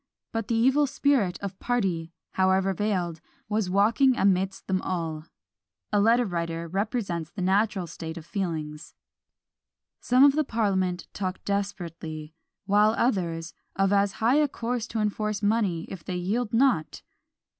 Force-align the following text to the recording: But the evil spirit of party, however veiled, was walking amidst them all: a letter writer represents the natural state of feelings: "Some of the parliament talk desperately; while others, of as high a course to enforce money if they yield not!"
But 0.31 0.47
the 0.47 0.55
evil 0.55 0.87
spirit 0.87 1.37
of 1.41 1.59
party, 1.59 2.11
however 2.31 2.73
veiled, 2.73 3.21
was 3.47 3.69
walking 3.69 4.17
amidst 4.17 4.65
them 4.65 4.81
all: 4.81 5.25
a 5.93 5.99
letter 5.99 6.25
writer 6.25 6.67
represents 6.67 7.29
the 7.29 7.43
natural 7.43 7.85
state 7.85 8.17
of 8.17 8.25
feelings: 8.25 8.95
"Some 9.99 10.23
of 10.23 10.31
the 10.33 10.43
parliament 10.43 11.05
talk 11.13 11.45
desperately; 11.45 12.33
while 12.65 12.95
others, 12.97 13.53
of 13.75 13.93
as 13.93 14.13
high 14.13 14.37
a 14.37 14.47
course 14.47 14.87
to 14.87 14.99
enforce 14.99 15.43
money 15.43 15.83
if 15.87 16.03
they 16.03 16.15
yield 16.17 16.51
not!" 16.51 17.03